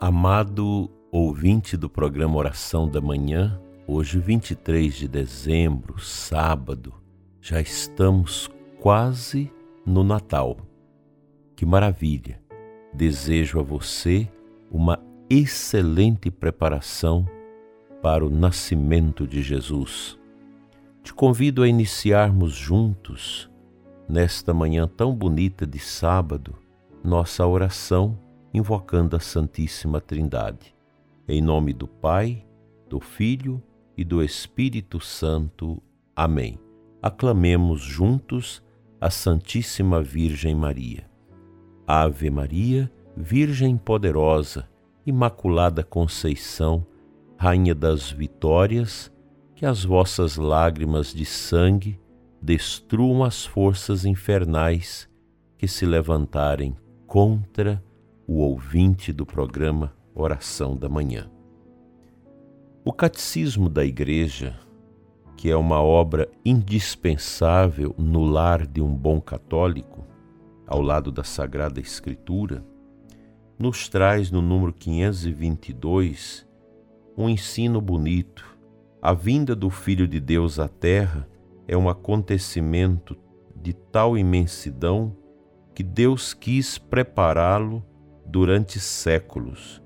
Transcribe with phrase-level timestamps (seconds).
[0.00, 6.94] Amado ouvinte do programa Oração da Manhã, hoje 23 de dezembro, sábado,
[7.40, 8.48] já estamos
[8.78, 9.52] quase
[9.84, 10.56] no Natal.
[11.56, 12.40] Que maravilha!
[12.94, 14.30] Desejo a você
[14.70, 17.26] uma excelente preparação
[18.00, 20.16] para o nascimento de Jesus.
[21.02, 23.50] Te convido a iniciarmos juntos,
[24.08, 26.54] nesta manhã tão bonita de sábado,
[27.02, 28.16] nossa oração
[28.52, 30.74] invocando a Santíssima Trindade.
[31.26, 32.46] Em nome do Pai,
[32.88, 33.62] do Filho
[33.96, 35.82] e do Espírito Santo.
[36.14, 36.58] Amém.
[37.02, 38.62] Aclamemos juntos
[39.00, 41.08] a Santíssima Virgem Maria.
[41.86, 44.68] Ave Maria, Virgem poderosa,
[45.06, 46.86] Imaculada Conceição,
[47.36, 49.12] Rainha das Vitórias,
[49.54, 51.98] que as vossas lágrimas de sangue
[52.40, 55.08] destruam as forças infernais
[55.56, 57.82] que se levantarem contra
[58.30, 61.30] o ouvinte do programa Oração da Manhã.
[62.84, 64.54] O Catecismo da Igreja,
[65.34, 70.06] que é uma obra indispensável no lar de um bom católico,
[70.66, 72.62] ao lado da Sagrada Escritura,
[73.58, 76.46] nos traz no número 522
[77.16, 78.44] um ensino bonito.
[79.00, 81.26] A vinda do Filho de Deus à Terra
[81.66, 83.16] é um acontecimento
[83.56, 85.16] de tal imensidão
[85.74, 87.82] que Deus quis prepará-lo
[88.28, 89.82] durante séculos.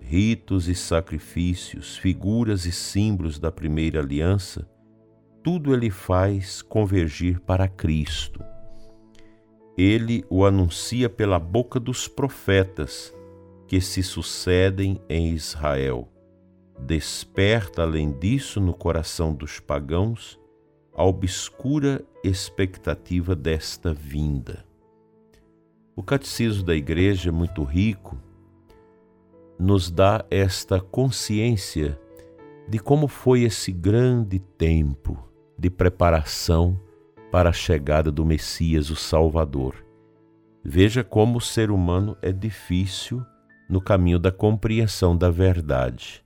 [0.00, 4.68] Ritos e sacrifícios, figuras e símbolos da primeira aliança,
[5.42, 8.42] tudo ele faz convergir para Cristo.
[9.76, 13.14] Ele o anuncia pela boca dos profetas
[13.66, 16.08] que se sucedem em Israel.
[16.80, 20.38] Desperta, além disso, no coração dos pagãos
[20.94, 24.67] a obscura expectativa desta vinda.
[25.98, 28.16] O catecismo da igreja, muito rico,
[29.58, 31.98] nos dá esta consciência
[32.68, 35.18] de como foi esse grande tempo
[35.58, 36.80] de preparação
[37.32, 39.84] para a chegada do Messias, o Salvador.
[40.62, 43.20] Veja como o ser humano é difícil
[43.68, 46.24] no caminho da compreensão da verdade.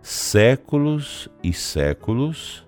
[0.00, 2.64] Séculos e séculos,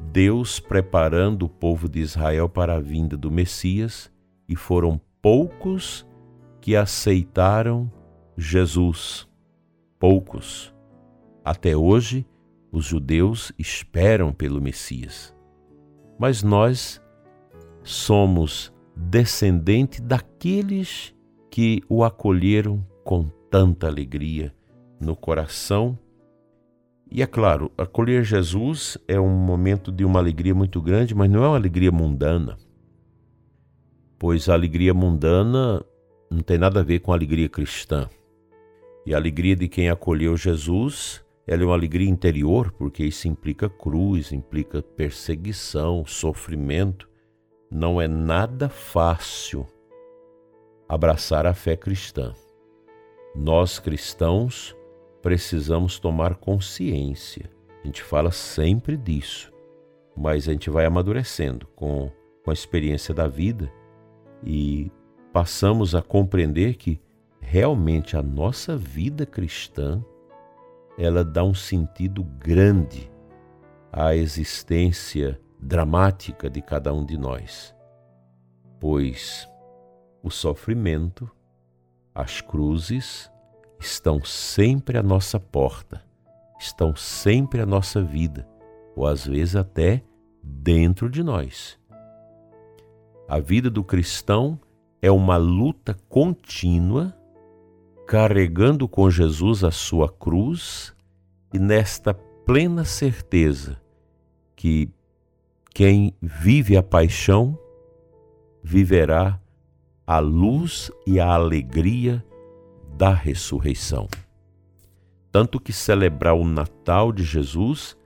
[0.00, 4.10] Deus preparando o povo de Israel para a vinda do Messias
[4.48, 6.06] e foram poucos
[6.60, 7.90] que aceitaram
[8.36, 9.28] Jesus.
[9.98, 10.74] Poucos.
[11.44, 12.26] Até hoje,
[12.70, 15.34] os judeus esperam pelo Messias.
[16.18, 17.00] Mas nós
[17.82, 21.14] somos descendentes daqueles
[21.50, 24.54] que o acolheram com tanta alegria
[25.00, 25.98] no coração.
[27.10, 31.44] E é claro, acolher Jesus é um momento de uma alegria muito grande, mas não
[31.44, 32.56] é uma alegria mundana
[34.22, 35.84] pois a alegria mundana
[36.30, 38.08] não tem nada a ver com a alegria cristã.
[39.04, 43.68] E a alegria de quem acolheu Jesus, ela é uma alegria interior, porque isso implica
[43.68, 47.08] cruz, implica perseguição, sofrimento.
[47.68, 49.66] Não é nada fácil
[50.88, 52.32] abraçar a fé cristã.
[53.34, 54.72] Nós cristãos
[55.20, 57.50] precisamos tomar consciência.
[57.82, 59.52] A gente fala sempre disso,
[60.16, 62.08] mas a gente vai amadurecendo com,
[62.44, 63.81] com a experiência da vida
[64.44, 64.90] e
[65.32, 67.00] passamos a compreender que
[67.40, 70.04] realmente a nossa vida cristã
[70.98, 73.10] ela dá um sentido grande
[73.90, 77.74] à existência dramática de cada um de nós,
[78.80, 79.48] pois
[80.22, 81.30] o sofrimento,
[82.14, 83.30] as cruzes
[83.78, 86.02] estão sempre à nossa porta,
[86.58, 88.46] estão sempre à nossa vida,
[88.94, 90.02] ou às vezes até
[90.42, 91.78] dentro de nós.
[93.28, 94.58] A vida do cristão
[95.00, 97.16] é uma luta contínua,
[98.06, 100.94] carregando com Jesus a sua cruz
[101.52, 103.80] e nesta plena certeza
[104.54, 104.90] que
[105.74, 107.58] quem vive a paixão
[108.62, 109.40] viverá
[110.06, 112.24] a luz e a alegria
[112.96, 114.06] da ressurreição.
[115.30, 117.96] Tanto que celebrar o Natal de Jesus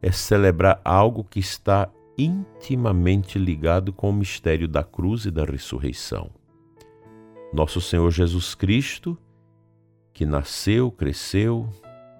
[0.00, 6.30] é celebrar algo que está intimamente ligado com o mistério da cruz e da ressurreição.
[7.52, 9.16] Nosso Senhor Jesus Cristo,
[10.12, 11.68] que nasceu, cresceu,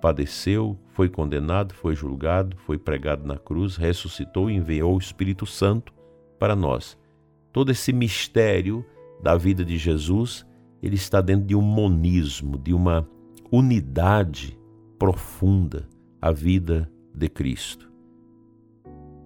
[0.01, 5.93] padeceu, foi condenado, foi julgado, foi pregado na cruz, ressuscitou e enviou o Espírito Santo
[6.39, 6.97] para nós.
[7.53, 8.85] Todo esse mistério
[9.23, 10.47] da vida de Jesus,
[10.83, 13.09] ele está dentro de um monismo, de uma
[13.51, 14.59] unidade
[14.99, 15.89] profunda,
[16.21, 17.86] a vida de Cristo.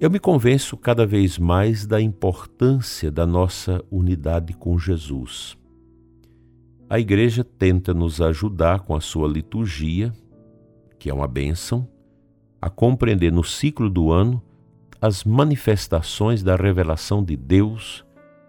[0.01, 5.59] Eu me convenço cada vez mais da importância da nossa unidade com Jesus.
[6.89, 10.11] a igreja tenta nos ajudar com a sua liturgia,
[10.99, 11.87] que é uma bênção,
[12.63, 14.43] a compreender no ciclo do ano
[15.03, 18.03] as manifestações da revelação de Deus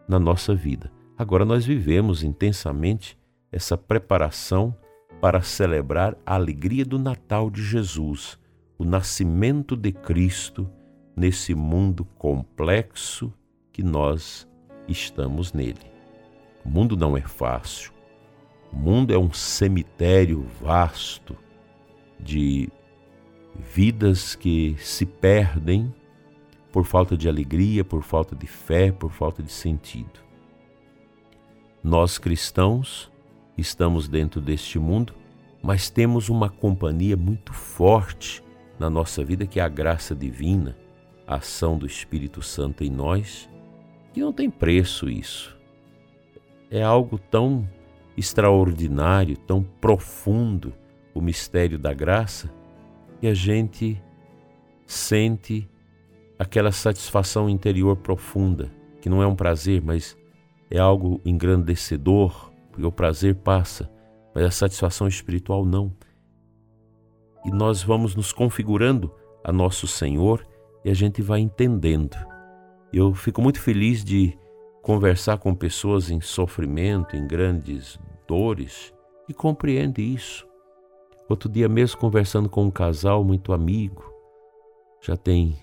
[0.07, 0.89] na nossa vida.
[1.18, 3.18] Agora nós vivemos intensamente
[3.51, 4.74] essa preparação
[5.19, 8.39] para celebrar a alegria do Natal de Jesus,
[8.77, 10.65] o nascimento de Cristo
[11.22, 13.32] nesse mundo complexo
[13.72, 14.48] que nós
[14.88, 15.86] estamos nele.
[16.66, 17.94] O mundo não é fácil.
[18.74, 21.38] O mundo é um cemitério vasto
[22.20, 22.70] de
[23.56, 25.94] vidas que se perdem
[26.72, 30.20] por falta de alegria, por falta de fé, por falta de sentido.
[31.84, 33.12] Nós cristãos
[33.56, 35.14] estamos dentro deste mundo,
[35.62, 38.44] mas temos uma companhia muito forte
[38.80, 40.81] na nossa vida que é a graça divina,
[41.31, 43.50] a ação do Espírito Santo em nós,
[44.13, 45.57] que não tem preço isso.
[46.69, 47.66] É algo tão
[48.18, 50.74] extraordinário, tão profundo
[51.13, 52.54] o mistério da graça,
[53.22, 54.01] que a gente
[54.86, 55.69] sente
[56.38, 58.69] aquela satisfação interior profunda,
[59.00, 60.18] que não é um prazer, mas
[60.69, 63.89] é algo engrandecedor, porque o prazer passa,
[64.36, 65.94] mas a satisfação espiritual não.
[67.45, 69.10] E nós vamos nos configurando
[69.45, 70.45] a nosso Senhor
[70.83, 72.18] e a gente vai entendendo.
[72.92, 74.38] Eu fico muito feliz de
[74.81, 78.94] conversar com pessoas em sofrimento, em grandes dores,
[79.30, 80.48] e compreende isso.
[81.30, 84.04] Outro dia mesmo conversando com um casal muito amigo,
[85.01, 85.57] já tem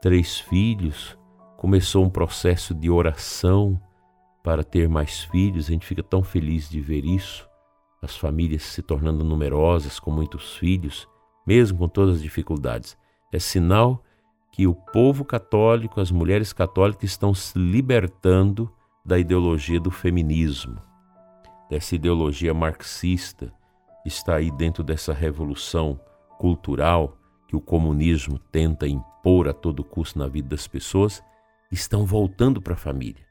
[0.00, 1.16] três filhos,
[1.56, 3.80] começou um processo de oração
[4.42, 5.66] para ter mais filhos.
[5.66, 7.48] A gente fica tão feliz de ver isso.
[8.00, 11.08] As famílias se tornando numerosas, com muitos filhos,
[11.46, 12.96] mesmo com todas as dificuldades.
[13.32, 14.04] É sinal
[14.58, 18.68] que o povo católico, as mulheres católicas estão se libertando
[19.04, 20.82] da ideologia do feminismo,
[21.70, 23.54] dessa ideologia marxista,
[24.04, 26.00] está aí dentro dessa revolução
[26.40, 27.16] cultural
[27.46, 31.22] que o comunismo tenta impor a todo custo na vida das pessoas,
[31.70, 33.24] estão voltando para a família.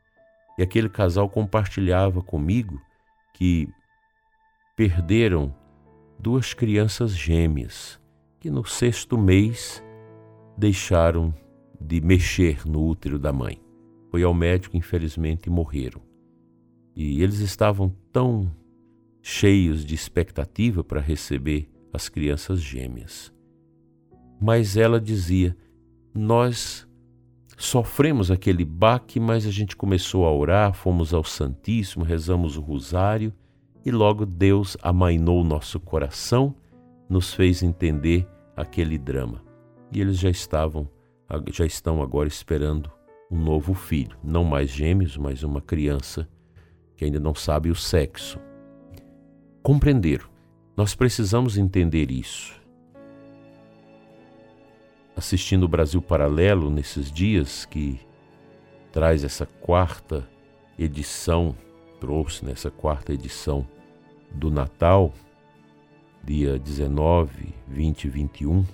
[0.57, 2.81] E aquele casal compartilhava comigo
[3.33, 3.67] que
[4.77, 5.53] perderam
[6.17, 7.99] duas crianças gêmeas
[8.39, 9.83] que no sexto mês
[10.57, 11.33] deixaram
[11.79, 13.61] de mexer no útero da mãe.
[14.09, 16.01] Foi ao médico, infelizmente, e morreram.
[16.95, 18.51] E eles estavam tão
[19.21, 23.31] cheios de expectativa para receber as crianças gêmeas.
[24.41, 25.55] Mas ela dizia:
[26.13, 26.87] Nós
[27.57, 33.33] sofremos aquele baque, mas a gente começou a orar, fomos ao Santíssimo, rezamos o rosário
[33.85, 36.55] e logo Deus amainou nosso coração,
[37.09, 39.46] nos fez entender aquele drama.
[39.91, 40.87] E eles já estavam,
[41.51, 42.91] já estão agora esperando
[43.29, 46.27] um novo filho, não mais gêmeos, mas uma criança
[46.95, 48.39] que ainda não sabe o sexo.
[49.61, 50.25] Compreenderam.
[50.75, 52.57] Nós precisamos entender isso
[55.17, 57.99] assistindo o Brasil Paralelo nesses dias, que
[58.91, 60.29] traz essa quarta
[60.77, 61.55] edição,
[61.99, 63.67] trouxe nessa quarta edição
[64.31, 65.11] do Natal,
[66.23, 68.65] dia 19, 20 e 21.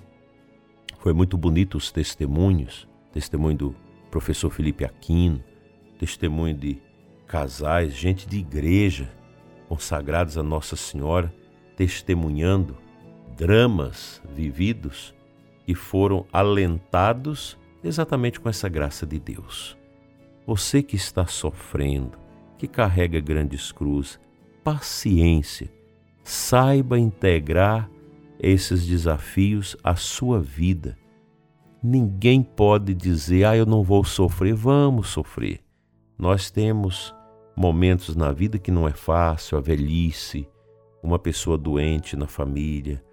[1.04, 3.76] Foi muito bonito os testemunhos, testemunho do
[4.10, 5.44] professor Felipe Aquino,
[5.98, 6.80] testemunho de
[7.26, 9.12] casais, gente de igreja
[9.68, 11.30] consagrados a Nossa Senhora,
[11.76, 12.74] testemunhando
[13.36, 15.14] dramas vividos
[15.68, 19.76] e foram alentados exatamente com essa graça de Deus.
[20.46, 22.16] Você que está sofrendo,
[22.56, 24.18] que carrega grandes cruzes,
[24.64, 25.70] paciência,
[26.22, 27.90] saiba integrar
[28.44, 30.96] esses desafios à sua vida.
[31.82, 35.60] Ninguém pode dizer, ah, eu não vou sofrer, vamos sofrer.
[36.18, 37.14] Nós temos
[37.56, 40.48] momentos na vida que não é fácil, a velhice,
[41.02, 43.04] uma pessoa doente na família,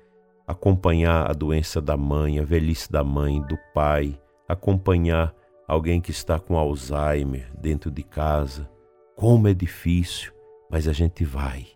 [0.48, 5.34] acompanhar a doença da mãe, a velhice da mãe, do pai, acompanhar
[5.68, 8.70] alguém que está com Alzheimer dentro de casa.
[9.16, 10.34] Como é difícil,
[10.70, 11.68] mas a gente vai.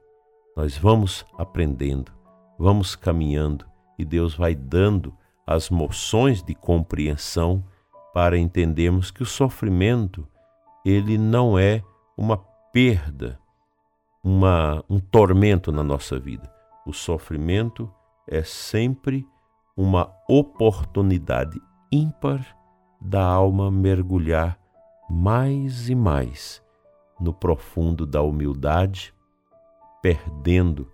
[0.55, 2.11] Nós vamos aprendendo,
[2.57, 3.65] vamos caminhando
[3.97, 5.13] e Deus vai dando
[5.45, 7.63] as moções de compreensão
[8.13, 10.27] para entendermos que o sofrimento
[10.85, 11.83] ele não é
[12.17, 12.37] uma
[12.71, 13.39] perda,
[14.23, 16.51] uma, um tormento na nossa vida.
[16.85, 17.91] O sofrimento
[18.27, 19.27] é sempre
[19.75, 21.59] uma oportunidade
[21.91, 22.45] ímpar
[23.01, 24.57] da alma mergulhar
[25.09, 26.63] mais e mais
[27.19, 29.13] no profundo da humildade,
[30.01, 30.89] perdendo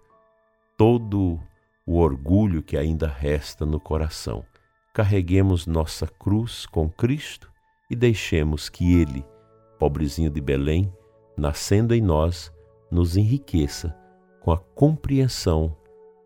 [0.77, 1.39] todo
[1.91, 4.45] o orgulho que ainda resta no coração.
[4.93, 7.51] Carreguemos nossa cruz com Cristo
[7.89, 9.25] e deixemos que Ele,
[9.77, 10.89] pobrezinho de Belém,
[11.37, 12.49] nascendo em nós,
[12.89, 13.93] nos enriqueça
[14.39, 15.75] com a compreensão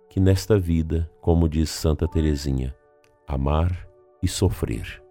[0.08, 2.76] que nesta vida, como diz Santa Teresinha,
[3.28, 3.88] amar
[4.22, 5.05] e sofrer.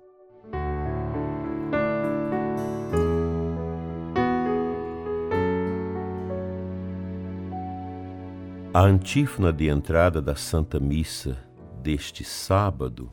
[8.77, 11.39] A antífona de entrada da Santa Missa
[11.81, 13.09] deste sábado,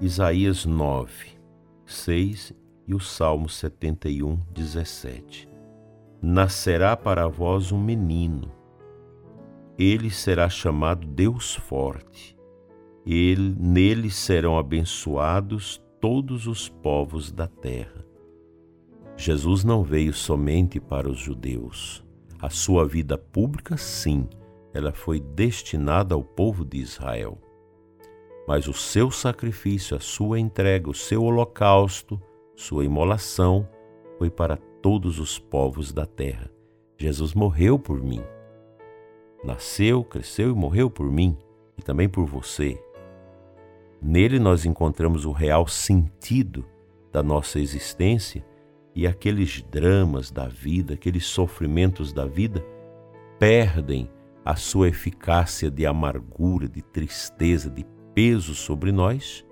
[0.00, 1.12] Isaías 9,
[1.84, 2.54] 6
[2.88, 5.46] e o Salmo 71, 17.
[6.22, 8.50] Nascerá para vós um menino,
[9.78, 12.34] ele será chamado Deus Forte.
[13.04, 18.06] Ele, nele serão abençoados todos os povos da terra.
[19.18, 22.02] Jesus não veio somente para os judeus.
[22.40, 24.26] A sua vida pública, sim,
[24.76, 27.38] ela foi destinada ao povo de Israel.
[28.46, 32.20] Mas o seu sacrifício, a sua entrega, o seu holocausto,
[32.54, 33.66] sua imolação
[34.18, 36.50] foi para todos os povos da terra.
[36.98, 38.22] Jesus morreu por mim.
[39.42, 41.36] Nasceu, cresceu e morreu por mim
[41.78, 42.78] e também por você.
[44.00, 46.66] Nele nós encontramos o real sentido
[47.10, 48.44] da nossa existência
[48.94, 52.64] e aqueles dramas da vida, aqueles sofrimentos da vida
[53.38, 54.10] perdem
[54.46, 57.84] a sua eficácia de amargura, de tristeza, de
[58.14, 59.44] peso sobre nós,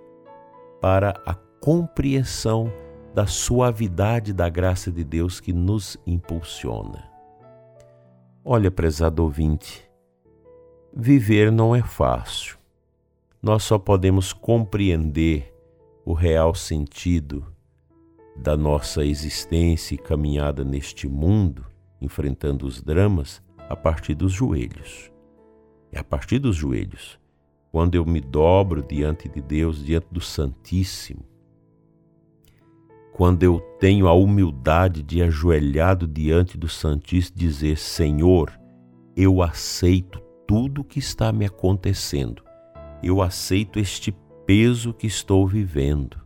[0.80, 2.72] para a compreensão
[3.12, 7.10] da suavidade da graça de Deus que nos impulsiona.
[8.44, 9.84] Olha, prezado ouvinte,
[10.94, 12.56] viver não é fácil.
[13.42, 15.52] Nós só podemos compreender
[16.04, 17.44] o real sentido
[18.36, 21.66] da nossa existência e caminhada neste mundo,
[22.00, 25.11] enfrentando os dramas, a partir dos joelhos.
[25.90, 27.18] É a partir dos joelhos,
[27.71, 31.25] quando eu me dobro diante de Deus, diante do Santíssimo,
[33.12, 38.52] quando eu tenho a humildade de ajoelhado diante do Santíssimo dizer: Senhor,
[39.16, 42.42] eu aceito tudo o que está me acontecendo,
[43.02, 44.12] eu aceito este
[44.44, 46.21] peso que estou vivendo.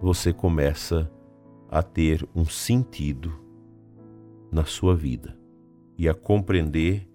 [0.00, 1.10] Você começa
[1.70, 3.47] a ter um sentido
[4.50, 5.38] na sua vida
[5.96, 7.08] e a compreender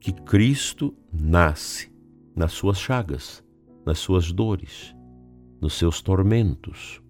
[0.00, 1.92] que Cristo nasce
[2.34, 3.44] nas suas chagas,
[3.84, 4.94] nas suas dores,
[5.60, 7.02] nos seus tormentos.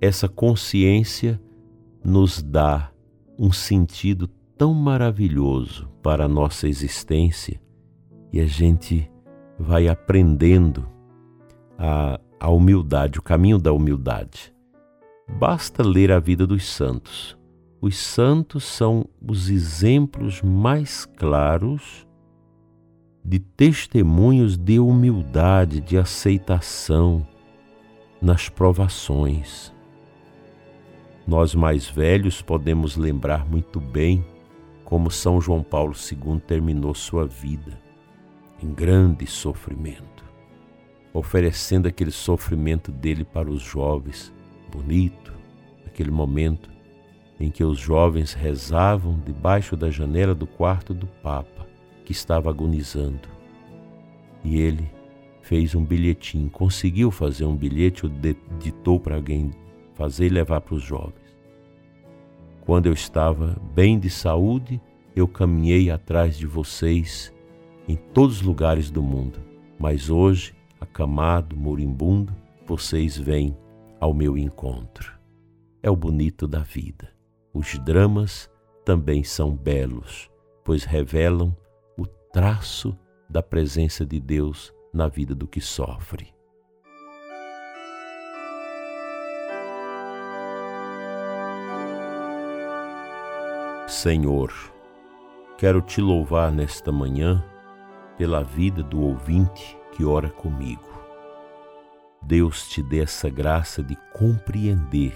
[0.00, 1.40] Essa consciência
[2.04, 2.92] nos dá
[3.38, 7.60] um sentido tão maravilhoso para a nossa existência
[8.32, 9.10] e a gente
[9.58, 10.86] vai aprendendo
[11.78, 14.53] a, a humildade, o caminho da humildade.
[15.28, 17.36] Basta ler a vida dos santos.
[17.80, 22.06] Os santos são os exemplos mais claros
[23.24, 27.26] de testemunhos de humildade, de aceitação
[28.20, 29.72] nas provações.
[31.26, 34.24] Nós mais velhos podemos lembrar muito bem
[34.84, 37.80] como São João Paulo II terminou sua vida
[38.62, 40.22] em grande sofrimento,
[41.14, 44.33] oferecendo aquele sofrimento dele para os jovens
[44.74, 45.32] bonito,
[45.86, 46.68] aquele momento
[47.38, 51.66] em que os jovens rezavam debaixo da janela do quarto do Papa,
[52.04, 53.28] que estava agonizando.
[54.42, 54.90] E ele
[55.42, 58.12] fez um bilhetinho, conseguiu fazer um bilhete, ou
[58.58, 59.52] ditou para alguém
[59.94, 61.24] fazer e levar para os jovens.
[62.62, 64.80] Quando eu estava bem de saúde,
[65.14, 67.32] eu caminhei atrás de vocês
[67.86, 69.38] em todos os lugares do mundo,
[69.78, 72.34] mas hoje, acamado, moribundo,
[72.66, 73.54] vocês vêm
[74.00, 75.12] ao meu encontro.
[75.82, 77.08] É o bonito da vida.
[77.52, 78.50] Os dramas
[78.84, 80.30] também são belos,
[80.64, 81.56] pois revelam
[81.96, 82.98] o traço
[83.28, 86.34] da presença de Deus na vida do que sofre.
[93.86, 94.52] Senhor,
[95.58, 97.44] quero te louvar nesta manhã
[98.16, 100.93] pela vida do ouvinte que ora comigo.
[102.26, 105.14] Deus te dê essa graça de compreender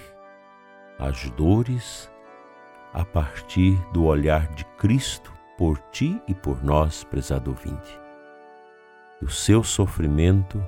[0.97, 2.11] as dores
[2.93, 7.99] a partir do olhar de Cristo por ti e por nós, prezado ouvinte.
[9.17, 10.63] Que o seu sofrimento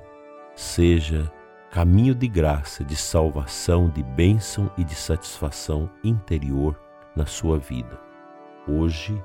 [0.55, 1.31] seja
[1.69, 6.79] caminho de graça, de salvação, de bênção e de satisfação interior
[7.15, 7.99] na sua vida,
[8.67, 9.21] hoje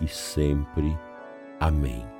[0.00, 0.96] e sempre.
[1.58, 2.17] Amém.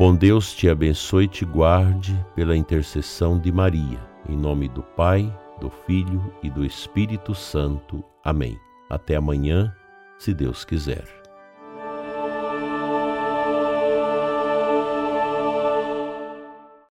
[0.00, 4.00] Bom Deus te abençoe e te guarde pela intercessão de Maria.
[4.26, 5.30] Em nome do Pai,
[5.60, 8.02] do Filho e do Espírito Santo.
[8.24, 8.58] Amém.
[8.88, 9.76] Até amanhã,
[10.18, 11.19] se Deus quiser.